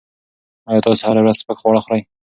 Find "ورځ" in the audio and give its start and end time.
1.21-1.35